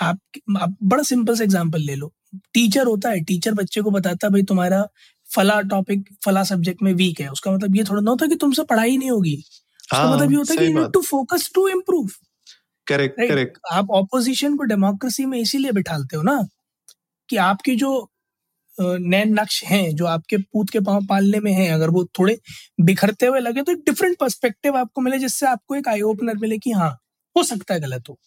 आप, 0.00 0.18
आप 0.58 0.76
बड़ा 0.82 1.02
सिंपल 1.02 1.34
से 1.36 1.44
एग्ज़ाम्पल 1.44 1.80
ले 1.82 1.94
लो। 1.94 2.12
टीचर 2.54 2.86
होता 2.86 3.10
है 3.10 3.20
टीचर 3.24 3.54
बच्चे 3.54 3.80
को 3.80 3.90
बताता 3.90 4.26
है 4.26 4.32
भाई 4.32 4.42
तुम्हारा 4.44 4.86
फला 5.28 5.60
टॉपिक 5.70 6.04
फला 6.24 6.42
सब्जेक्ट 6.44 6.82
में 6.82 6.92
वीक 6.94 7.20
है। 7.20 7.28
उसका 7.28 7.52
मतलब 7.52 7.76
ये 7.76 7.84
थोड़ा 7.84 8.00
ना 8.02 8.10
होता 8.10 8.26
कि 8.26 8.36
तुमसे 8.36 8.62
पढ़ाई 8.64 8.96
नहीं 8.96 9.10
होगी। 9.10 9.36
उसका 9.36 9.96
हाँ, 9.96 10.14
मतलब 10.14 10.30
ये 10.32 10.36
होता 10.36 10.54
है 10.54 10.66
कि 10.66 10.88
to 10.92 11.02
focus 11.02 11.50
to 11.54 11.66
improve 11.68 12.08
correct 12.86 13.18
correct 13.18 13.58
आप 13.72 13.90
ऑपोजिशन 13.92 14.56
को 14.56 14.64
डेमोक्रेसी 14.64 15.26
में 15.26 15.38
इसीलिए 15.38 15.72
बिठाते 15.72 16.16
हो 16.16 16.22
ना 16.22 16.40
कि 17.28 17.36
आपके 17.38 17.74
जो 17.76 17.90
नैन 18.78 19.32
नक्श 19.34 19.62
हैं 19.64 19.94
जो 19.96 20.06
आपके 20.06 20.36
पूत 20.36 20.70
के 20.70 20.80
पाँव 20.80 21.06
पालने 21.06 21.40
में 21.40 21.52
हैं 21.52 21.70
अगर 21.72 21.90
वो 21.90 22.04
थोड़े 22.18 22.38
बिखरते 22.80 23.26
हुए 23.26 23.40
लगे 23.40 23.62
तो 23.62 23.72
डिफरेंट 23.74 24.16
पर्सपेक्टिव 24.18 24.76
आपको 24.76 25.00
मिले 25.00 25.18
जिससे 25.18 25.46
आपको 25.46 25.74
एक 25.76 25.88
आई 25.88 26.00
ओपनर 26.02 26.36
मिले 26.36 26.58
कि 26.58 26.70
हाँ 26.72 26.90
हो 27.36 27.42
सकता 27.42 27.74
है 27.74 27.80
गलत 27.80 28.08
हो। 28.08 28.18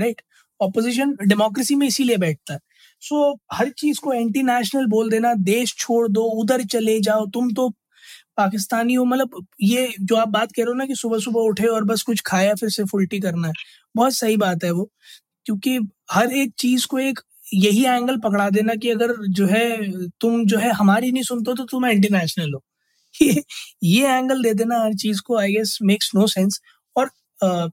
राइट 0.00 0.20
ऑपोजिशन 0.62 1.12
डेमोक्रेसी 1.22 1.74
में 1.74 1.86
इसीलिए 1.86 2.16
बैठता 2.16 2.54
है। 2.54 2.60
सो 3.02 3.32
so, 3.32 3.38
हर 3.52 3.70
चीज़ 3.78 4.00
को 4.00 4.12
एंटी 4.12 4.42
नेशनल 4.42 4.86
बोल 4.88 5.10
देना 5.10 5.34
देश 5.44 5.74
छोड़ 5.78 6.08
दो 6.08 6.22
उधर 6.42 6.64
चले 6.66 6.98
जाओ 7.00 7.26
तुम 7.26 7.50
तो 7.54 7.68
पाकिस्तानी 8.36 8.94
हो। 8.94 9.04
मतलब 9.04 9.46
ये 9.62 9.88
जो 10.00 10.16
आप 10.16 10.28
बात 10.28 10.52
कह 10.52 10.62
रहे 10.62 10.68
हो 10.68 10.74
ना 10.74 10.86
कि 10.86 10.94
सुबह 10.96 11.18
सुबह 11.18 11.40
उठे 11.42 11.66
और 11.68 11.84
बस 11.84 12.02
कुछ 12.02 12.22
खाया 12.26 12.54
फिर 12.54 12.70
से 12.70 12.82
उल्टी 12.94 13.20
करना 13.20 13.48
है। 13.48 13.54
बहुत 13.94 14.14
सही 14.14 14.36
बात 14.38 14.64
है 14.64 14.70
वो 14.72 14.88
क्योंकि 15.46 15.78
हर 16.12 16.32
एक 16.34 16.52
चीज़ 16.58 16.86
को 16.86 16.98
एक 16.98 17.20
यही 17.54 17.84
एंगल 17.86 18.16
पकड़ा 18.18 18.48
देना 18.50 18.74
कि 18.74 18.90
अगर 18.90 19.14
जो 19.30 19.46
है 19.46 19.66
तुम 20.20 20.44
जो 20.46 20.58
है 20.58 20.72
हमारी 20.72 21.12
नहीं 21.12 21.22
सुनते 21.22 21.54
तो 21.54 21.64
तुम 21.64 21.86
एंटी 21.86 22.08
नेशनल 22.12 22.52
हो। 22.54 22.62
ये 23.22 23.42
ये 23.84 24.08
एंगल 24.08 24.42
दे 24.42 24.54
देना 24.54 24.78
हर 24.84 24.94
चीज़ 24.94 25.22
को 25.26 25.38
I 25.38 25.52
guess 25.52 25.78
makes 25.82 26.10
no 26.14 26.26
sense 26.26 26.60
और 26.96 27.06
uh, 27.40 27.70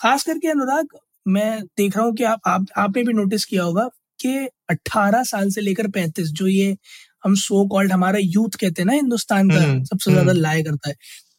खास 0.00 0.22
करके 0.24 0.48
अनुराग 0.48 0.96
मैं 1.26 1.62
देख 1.76 1.96
रहा 1.96 2.04
हूँ 2.06 2.14
कि 2.14 2.24
आप 2.24 2.40
आप 2.46 2.66
आपने 2.76 3.02
भी 3.04 3.12
नोटिस 3.12 3.44
किया 3.44 3.62
होगा 3.62 3.88
कि 4.20 4.48
18 4.72 5.24
साल 5.24 5.50
से 5.50 5.60
लेकर 5.60 5.88
35 5.88 6.28
जो 6.32 6.46
ये 6.46 6.76
हम 7.24 7.34
सो 7.34 7.66
कॉल्ड 7.68 7.92
हमारा 7.92 8.18
यूथ 8.18 8.56
कहते 8.60 8.82
हैं 8.82 8.86
ना 8.86 8.92
हिंदुस्तान 8.92 9.50
का 9.50 9.56
हम्म, 9.56 9.84
सबसे 9.84 10.10
ज़्यादा 10.10 10.30
हम्म। 10.30 10.40
लाया 10.42 10.62
करता 10.62 10.88
है 10.88 10.96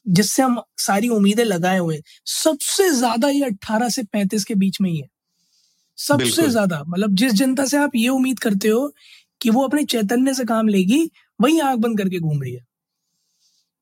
जिससे 0.07 0.43
हम 0.43 0.61
सारी 0.77 1.09
उम्मीदें 1.09 1.43
लगाए 1.43 1.77
हुए 1.77 2.01
सबसे 2.25 2.89
ज़्यादा 2.89 3.29
ये 3.29 3.45
18 3.45 3.89
से 3.89 4.03
35 4.03 4.43
के 4.43 4.55
बीच 4.55 4.81
में 4.81 4.89
ही 4.91 4.97
है। 4.99 5.07
सबसे 5.97 6.47
ज़्यादा 6.49 6.83
मतलब 6.87 7.15
जिस 7.15 7.33
जनता 7.33 7.65
से 7.65 7.77
आप 7.77 7.91
ये 7.95 8.07
उम्मीद 8.09 8.39
करते 8.39 8.67
हो 8.67 8.93
कि 9.41 9.49
वो 9.49 9.63
अपने 9.67 9.83
चैतन्य 9.83 10.33
से 10.33 10.45
काम 10.45 10.67
लेगी 10.67 11.09
वही 11.39 11.59
आँख 11.59 11.79
बंद 11.79 11.97
करके 11.97 12.19
घूम 12.19 12.41
रही 12.41 12.53
है। 12.53 12.65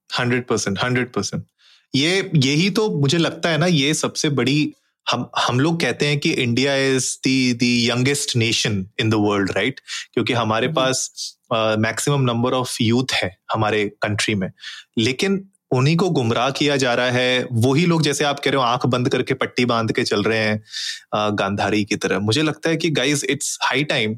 Hundred 0.10 0.46
percent 0.48 0.80
hundred 0.84 1.12
percent. 1.14 1.46
ये 1.94 2.32
यही 2.36 2.70
तो 2.70 2.90
मुझे 3.00 3.18
लगता 3.18 3.50
है 3.50 3.58
ना 3.58 3.66
ये 3.66 3.94
सबसे 3.94 4.30
बड़ी 4.30 4.74
हम 5.08 5.30
हम 5.40 5.60
लोग 5.60 5.80
कहते 5.82 6.08
हैं 6.08 6.20
कि 6.20 6.32
India 6.34 6.76
is 6.76 7.06
the 7.24 7.54
the 7.54 7.64
youngest 7.90 8.36
nation 8.36 8.86
in 9.00 9.10
the 9.10 9.14
world 9.20 9.52
right 9.52 9.80
क्योंकि 10.14 10.34
हमारे। 10.34 10.68
पास 10.70 11.38
मैक्सिमम 11.54 12.22
नंबर 12.22 12.54
ऑफ़ 12.54 12.76
यूथ 12.82 13.14
है 13.14 13.36
हमारे 13.54 13.86
कंट्री 14.02 14.36
में। 14.36 14.52
लेकिन 14.98 15.44
उन्हीं 15.72 15.96
को 15.98 16.10
गुमराह 16.10 16.50
किया 16.52 16.76
जा 16.78 16.94
रहा 16.94 17.12
है 17.12 17.48
वही 17.52 17.86
लोग 17.86 18.02
जैसे 18.02 18.24
आप 18.24 18.40
कह 18.40 18.52
रहे 18.52 18.58
हो 18.58 18.64
आँख 18.64 18.86
बंद 18.86 19.10
करके 19.10 19.34
पट्टी 19.34 19.66
बाँध 19.66 19.92
के 19.92 20.04
चल 20.04 20.24
रहे 20.24 20.40
हैं 20.40 21.36
गांधारी 21.36 21.84
की 21.86 21.96
तरह। 21.96 22.20
मुझे 22.20 22.42
लगता 22.42 22.70
है 22.70 22.78
कि 22.78 22.90
गाइज़ 22.92 23.26
इट्स 23.30 23.58
हाई 23.64 23.84
टाइम 23.84 24.18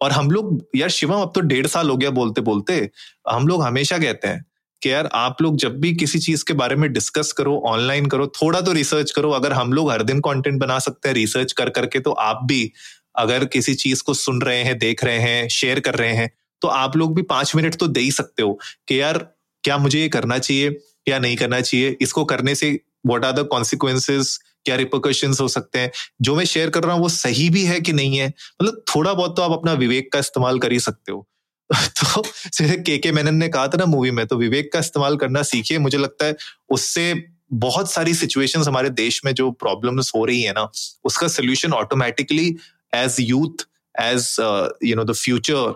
और 0.00 0.12
हम 0.12 0.30
लोग 0.30 0.66
यार 0.76 0.88
शिवम 0.90 1.20
अब 1.22 1.32
तो 1.34 1.40
डेढ़ 1.40 1.66
साल 1.66 1.90
हो 1.90 1.96
गया 1.96 2.10
बोलते 2.10 2.40
बोलते 2.40 2.90
हम 3.30 3.48
लोग 3.48 3.62
हमेशा 3.62 3.98
कहते 3.98 4.28
हैं 4.28 4.44
कि 4.82 4.90
यार, 4.92 5.08
आप 5.14 5.42
लोग 5.42 5.56
जब 5.56 5.78
भी 5.80 5.94
किसी 5.96 6.18
चीज़ 6.18 6.44
के 6.44 6.54
बारे 6.54 6.76
में 6.76 6.92
डिस्कस 6.92 7.32
करो 7.32 7.56
ऑनलाइन 7.66 8.06
करो, 8.06 8.26
थोड़ा 8.36 8.60
तो 8.60 8.72
रिसर्च 8.72 9.10
करो। 9.10 9.30
अगर 9.32 9.52
हम 9.52 9.72
लोग 9.72 9.90
हर 9.90 10.02
दिन 10.02 10.20
कंटेंट 10.20 10.60
बना 10.60 10.78
सकते 10.78 11.08
हैं 11.08 11.14
रिसर्च 11.14 11.52
कर 11.52 11.70
करके 11.70 12.00
तो 12.00 12.12
आप 12.12 12.40
भी 12.44 12.70
अगर 13.14 13.44
किसी 13.46 13.74
चीज़ 13.74 14.02
को 14.02 14.14
सुन 14.14 14.40
रहे 14.42 14.62
हैं, 14.62 14.78
देख 14.78 15.04
रहे 15.04 15.18
हैं 15.18 15.48
शेयर 15.50 15.80
कर 15.80 15.94
रहे 15.94 16.12
हैं 16.12 16.30
तो 16.62 16.68
आप 16.68 16.96
लोग 16.96 17.14
भी 17.16 17.22
पाँच 17.24 17.54
मिनट 17.56 17.74
तो 17.74 17.86
दे 17.88 18.00
ही 18.00 18.10
सकते 18.12 18.42
हो 18.42 18.58
कि 18.88 19.00
यार, 19.00 19.18
क्या 19.64 19.78
मुझे 19.78 20.00
ये 20.00 20.08
करना 20.08 20.38
चाहिए 20.38 20.76
या 21.08 21.18
नहीं 21.18 21.36
करना 21.36 21.60
चाहिए? 21.60 21.96
इसको 22.00 22.24
करने 22.24 22.54
से 22.54 22.78
वॉट 23.06 23.24
आर 23.24 23.32
द 23.32 23.46
कॉन्सिक्वेंसेज 23.46 24.38
क्या 24.66 24.76
रिपोकशंस 24.76 25.40
हो 25.40 25.48
सकते 25.48 25.78
हैं? 25.78 25.90
जो 26.22 26.34
मैं 26.36 26.44
शेयर 26.44 26.70
कर 26.70 26.82
रहा 26.84 26.94
हूँ, 26.94 27.02
वो 27.02 27.08
सही 27.08 27.48
भी 27.50 27.64
है 27.64 27.80
कि 27.80 27.92
नहीं 27.92 28.16
है? 28.18 28.26
मतलब 28.62 28.82
थोड़ा 28.94 29.12
बहुत 29.14 29.36
तो 29.36 29.42
आप 29.42 29.52
अपना 29.52 29.72
विवेक 29.74 30.12
का 30.12 30.18
इस्तेमाल 30.18 30.58
कर 30.58 30.72
ही 30.72 30.80
सकते 30.80 31.12
हो। 31.12 31.26
तो 31.72 32.22
के 32.56 32.96
के 32.98 33.12
मेनन 33.12 33.34
ने 33.34 33.48
कहा 33.48 33.68
था 33.68 33.76
ना 33.78 33.84
मूवी 33.86 34.10
में 34.10 34.26
तो 34.26 34.36
विवेक 34.36 34.72
का 34.72 34.78
इस्तेमाल 34.78 35.16
करना 35.16 35.42
सीखिए। 35.44 35.78
मुझे 35.78 35.98
लगता 35.98 36.26
है 36.26 36.36
उससे 36.70 37.12
बहुत 37.54 37.90
सारी 37.92 38.14
सिचुएशंस 38.14 38.66
हमारे 38.68 38.90
देश 38.90 39.20
में 39.24 39.32
जो 39.34 39.50
प्रॉब्लम्स 39.52 40.10
हो 40.16 40.24
रही 40.24 40.42
है 40.42 40.52
ना, 40.52 40.68
उसका 41.04 41.28
solution 41.28 41.72
automatically 41.72 42.48
as 42.94 43.16
youth 43.20 43.66
as 43.94 44.36
you 44.84 44.96
know 44.96 45.04
the 45.04 45.12
future 45.14 45.74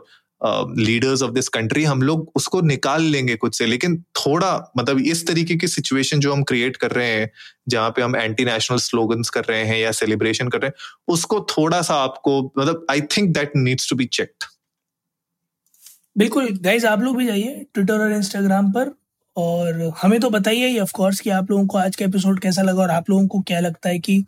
leaders 0.79 1.23
of 1.23 1.31
this 1.33 1.49
country 1.49 1.85
हम 1.85 2.03
लोग 2.03 2.33
उसको 2.37 2.61
निकाल 2.61 3.03
लेंगे 3.03 3.37
कुछ 3.37 3.57
से। 3.59 3.67
लेकिन 3.67 3.97
थोड़ा 4.17 4.73
मतलब 4.79 4.99
इस 5.01 5.27
तरीके 5.27 5.55
की 5.57 5.69
सिचुएशन 5.69 6.21
जो 6.21 6.33
हम 6.33 6.43
क्रिएट 6.43 6.77
कर 6.77 6.91
रहे 6.91 7.09
हैं, 7.09 7.31
जहाँ 7.69 7.91
पे 7.91 8.03
हम 8.03 8.17
एंटी 8.17 8.45
नेशनल 8.45 8.79
स्लोगन्स 8.79 9.31
कर 9.31 9.45
रहे 9.45 9.65
हैं 9.65 9.79
या 9.79 9.93
सेलिब्रेशन 9.93 10.49
कर 10.49 10.61
रहे 10.61 10.69
हैं, 10.69 10.75
उसको 11.09 11.41
थोड़ा 11.51 11.81
सा 11.83 11.95
आपको 12.03 12.43
मतलब 12.59 12.87
I 12.91 13.01
think 13.17 13.33
that 13.35 13.53
needs 13.57 13.89
to 13.91 13.97
be 13.97 14.05
checked 14.13 14.45
बिल्कुल 16.17 16.49
गाइज़ 16.63 16.87
आप 16.87 17.01
लोग 17.01 17.17
भी 17.17 17.27
जाइए 17.27 17.67
ट्विटर 17.75 18.01
और 18.01 18.13
इंस्टाग्राम 18.13 18.71
पर 18.73 18.91
और 19.37 19.81
हमें 20.03 20.19
तो 20.21 20.31
बताइए 20.31 20.67
ही 20.69 20.79
ऑफ़ 20.81 20.93
कोर्स 20.93 21.21
कि 21.21 21.31
आप 21.31 21.51
लोगों 21.51 21.67
को 21.67 21.79
आज 21.79 21.97
का 21.97 22.05
एपिसोड 22.05 22.41
कैसा 22.41 22.63
लगा 22.63 22.83
और 22.83 22.91
आप 22.91 23.11
लोगों 23.11 23.27
को 23.29 23.41
क्या 23.41 23.61
लगता 23.61 23.89
है 23.89 23.99
कि 23.99 24.25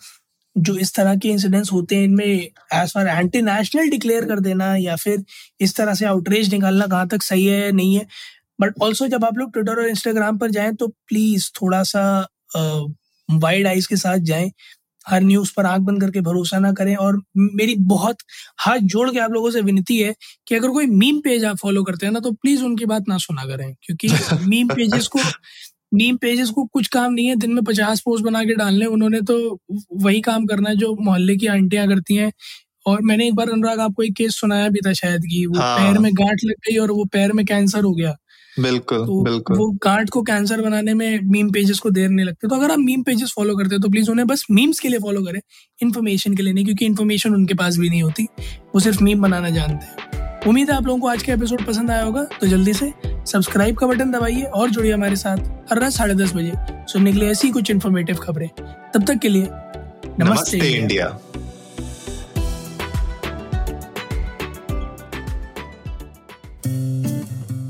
जो 0.57 0.77
इस 0.79 0.95
तरह 0.95 1.17
के 1.17 1.29
इंसिडेंट्स 1.29 1.73
होते 1.73 1.97
हैं 1.97 2.05
इनमें 2.05 2.27
as 2.27 2.93
far 2.95 3.07
anti 3.09 3.43
national 3.43 3.89
declare 3.91 4.25
कर 4.25 4.41
देना 4.41 4.75
या 4.77 4.97
फिर 4.97 5.25
इस 5.61 5.77
तरह 5.77 5.95
से 5.95 6.07
आउटरीच 6.07 6.51
निकालना 6.53 6.87
कहाँ 6.87 7.09
तक 7.09 7.23
सही 7.23 7.47
है 7.47 7.71
नहीं 7.73 7.95
है। 7.97 8.07
बट 8.61 8.75
ऑल्सो 8.83 9.09
जब 9.09 9.25
आप 9.25 9.39
लोग 9.39 9.53
ट्विटर 9.53 9.81
और 9.81 9.89
इंस्टाग्राम 9.89 10.39
पर 10.39 10.51
जाएँ 10.51 10.75
तो 10.75 10.89
प्लीज़ 11.09 11.51
थोड़ा 11.63 11.83
सा 11.85 12.05
वाइड 13.29 13.67
आइज़ 13.67 13.89
के 13.89 13.97
साथ 13.97 14.19
जाएँ। 14.31 14.51
हर 15.07 15.23
न्यूज़ 15.23 15.53
पर 15.57 15.67
आँख 15.67 15.81
बंद 15.83 16.01
करके 16.01 16.21
भरोसा 16.21 16.59
ना 16.59 16.73
करें 16.73 16.95
और 16.97 17.21
मेरी 17.37 17.75
बहुत 17.87 18.19
हाथ 18.61 18.79
जोड़ 18.95 19.11
के 19.11 19.19
आप 19.19 19.33
लोगों 19.33 19.51
से 19.51 19.61
विनती 19.61 19.99
है 19.99 20.15
कि 20.47 20.55
अगर 20.55 20.69
कोई 20.69 20.87
मीम 20.87 21.21
पेज 21.21 21.45
आप 21.45 21.57
फॉलो 21.57 21.83
करते 21.83 22.07
हैं 22.07 22.13
ना 22.13 22.21
तो 22.21 22.33
प्लीज़ 22.33 22.65
उनकी 22.65 22.87
बात 22.87 23.09
ना 23.09 23.19
सुना 23.19 23.45
करें 23.45 23.73
क्योंकि 23.83 24.09
मीम 24.49 24.69
पेजेस 24.69 25.09
को 25.09 25.19
मीम 25.95 26.17
पेजेस 26.17 26.51
को 26.51 26.65
कुछ 26.65 26.89
काम 26.89 27.13
नहीं 27.13 27.27
है 27.27 27.37
दिन 27.37 27.53
में 27.53 27.63
पचास 27.65 28.01
पोस्ट 28.01 28.25
बना 28.25 28.43
के 28.45 28.55
डालने 28.55 28.87
उन्होंने 28.87 29.21
तो 29.23 29.39
वही 29.97 30.21
काम 30.21 30.47
करना 30.47 30.71
है 30.71 30.77
जो 30.77 30.95
मोहल्ले 31.01 31.37
की 31.37 31.47
आंटियाँ 31.49 31.87
करती 31.89 32.17
हैं 32.17 32.33
और 32.87 33.03
मैंने 33.03 33.27
एक 33.29 33.35
बार 33.35 33.51
अनुराग 33.51 33.81
आपको 33.81 34.03
एक 34.03 34.15
केस 34.17 34.37
सुनाया 34.41 34.69
भी 34.69 34.81
था 34.87 34.93
शायद 34.95 35.23
कि 35.23 35.45
वो 35.47 35.59
हाँ। 35.59 35.79
पैर 35.79 35.99
में 35.99 36.11
गांठ 36.15 36.45
लग 36.45 36.55
गई 36.69 36.77
और 36.79 36.91
वो 36.91 37.05
पैर 37.13 37.33
में 37.33 37.45
कैंसर 37.47 37.85
हो 37.85 37.93
गया 37.95 38.17
बिल्कुल 38.59 38.99
तो 38.99 39.23
बिल्कुल। 39.25 39.57
वो 39.57 39.69
गांठ 39.85 40.11
को 40.11 40.23
कैंसर 40.23 40.61
बनाने 40.61 40.95
में 40.95 41.21
मीम 41.25 41.51
पेजेस 41.51 41.79
को 41.79 41.91
देर 41.91 42.09
नहीं 42.09 42.27
लगती। 42.27 42.49
तो 42.49 42.57
अगर 42.57 42.71
आप 42.71 42.79
मीम 42.79 43.03
पेजेस 43.03 43.33
फॉलो 43.37 43.57
करते 43.57 43.75
हैं 43.75 43.83
तो 43.83 43.89
प्लीज़ 43.89 44.11
उन्हें 44.11 44.27
बस 44.27 44.45
मीम्स 44.51 44.81
के 44.81 44.89
लिए 44.89 44.99
फॉलो 44.99 45.23
करें 45.25 45.41
इन्फॉर्मेशन 45.81 46.35
के 46.35 46.43
लिए 46.43 46.53
नहीं 46.53 46.65
क्योंकि 46.65 46.87
इन्फॉर्मेशन 46.87 47.35
उनके 47.35 47.55
पास 47.55 47.77
भी 47.79 47.89
नहीं 47.91 48.03
होती। 48.03 48.27
वो 48.75 48.81
सिर्फ़ 48.81 49.03
मीम 49.05 49.23
बनाना 49.23 49.51
जानते 49.51 49.87
हैं। 49.87 50.41
उम्मीद 50.47 50.71
है 50.71 50.77
आप 50.77 50.87
लोगों 50.87 51.01
को 51.01 51.09
आज 51.09 51.23
का 51.23 51.33
एपिसोड 51.33 51.65
पसंद 51.67 51.91
आया 51.91 52.03
होगा 52.03 52.23
तो 52.41 52.47
जल्दी 52.47 52.73
से 52.73 52.93
सब्सक्राइब 53.05 53.77
का 53.77 53.87
बटन 53.87 54.11
दबाइए 54.11 54.43
और 54.43 54.71
जुड़िए 54.71 54.93
हमारे 54.93 55.17
साथ 55.17 55.39
हर 55.71 55.79
रात 55.81 55.93
साढ़े 55.93 56.15
दस 56.15 56.35
बजे 56.35 56.53
सुनने 56.93 57.13
के 57.13 57.19
लिए 57.19 57.31
ऐसी 57.31 57.51
कुछ 57.51 57.71
इन्फॉर्मेटिव 57.71 58.17
खबरें। 58.17 58.49
तब 58.95 59.05
तक 59.07 59.19
के 59.19 59.29
लिए 59.29 59.43
नमस्ते, 59.43 60.25
नमस्ते। 60.25 60.59
इंडिया। 60.71 61.07